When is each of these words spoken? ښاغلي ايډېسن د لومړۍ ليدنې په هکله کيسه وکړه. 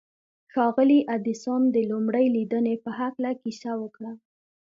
ښاغلي 0.53 0.99
ايډېسن 1.13 1.61
د 1.75 1.77
لومړۍ 1.91 2.25
ليدنې 2.35 2.75
په 2.83 2.89
هکله 2.99 3.31
کيسه 3.41 3.71
وکړه. 3.81 4.11